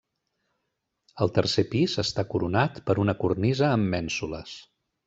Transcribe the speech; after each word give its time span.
El 1.25 1.31
tercer 1.35 1.65
pis 1.75 1.95
està 2.07 2.27
coronat 2.33 2.83
per 2.89 2.99
una 3.07 3.19
cornisa 3.23 3.71
amb 3.79 3.91
mènsules. 3.97 4.61